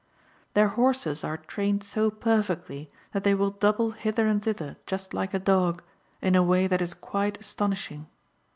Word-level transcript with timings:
Their 0.55 0.69
horses 0.69 1.23
are 1.23 1.37
trained 1.37 1.83
so 1.83 2.09
perfectly 2.09 2.89
that 3.11 3.23
they 3.23 3.35
will 3.35 3.51
double 3.51 3.91
hither 3.91 4.25
and 4.25 4.41
thither, 4.41 4.77
just 4.87 5.13
like 5.13 5.35
a 5.35 5.37
dog, 5.37 5.83
in 6.23 6.33
a 6.33 6.41
way 6.41 6.65
that 6.65 6.81
is 6.81 6.95
quite 6.95 7.39
astonishing. 7.39 8.07